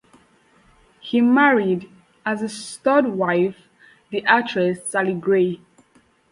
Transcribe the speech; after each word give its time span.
He 0.99 1.21
married, 1.21 1.87
as 2.25 2.41
his 2.41 2.77
third 2.77 3.05
wife, 3.09 3.67
the 4.09 4.25
actress 4.25 4.83
Sally 4.83 5.13
Gray. 5.13 5.61